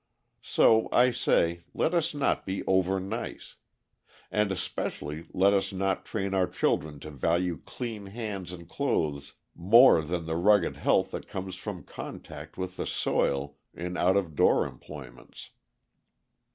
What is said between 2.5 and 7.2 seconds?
over nice. And especially let us not train our children to